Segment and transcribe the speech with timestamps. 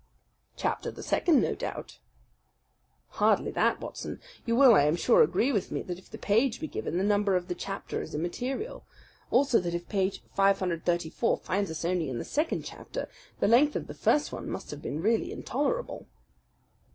[0.55, 1.99] "Chapter the second, no doubt."
[3.09, 4.19] "Hardly that, Watson.
[4.47, 7.03] You will, I am sure, agree with me that if the page be given, the
[7.03, 8.83] number of the chapter is immaterial.
[9.29, 13.07] Also that if page 534 finds us only in the second chapter,
[13.39, 16.07] the length of the first one must have been really intolerable."